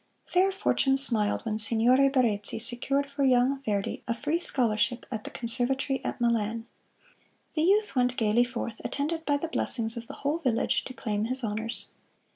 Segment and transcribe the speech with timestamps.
[0.25, 5.29] Fair fortune smiled when Signore Barezzi secured for young Verdi a free scholarship at the
[5.29, 6.65] Conservatory at Milan.
[7.53, 11.25] The youth went gaily forth, attended by the blessings of the whole village, to claim
[11.25, 11.89] his honors.